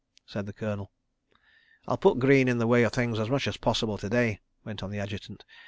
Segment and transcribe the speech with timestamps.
[0.25, 0.91] said the Colonel.
[1.87, 4.81] "I'll put Greene in the way of things as much as possible to day," went
[4.81, 5.45] on the Adjutant.